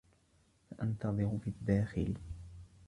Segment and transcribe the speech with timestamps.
[0.69, 2.13] سأنتظر في الدّاخل.